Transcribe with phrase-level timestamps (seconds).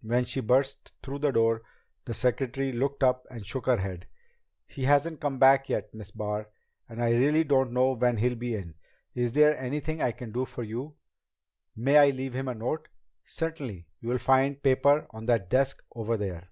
[0.00, 1.60] When she burst through the door,
[2.06, 4.06] the secretary looked up and shook her head.
[4.66, 6.48] "He hasn't come back yet, Miss Barr.
[6.88, 8.76] And I really don't know when he'll be in.
[9.14, 10.96] Is there anything I can do for you?"
[11.76, 12.88] "May I leave him a note?"
[13.26, 13.86] "Certainly.
[14.00, 16.48] You'll find paper on that desk over there."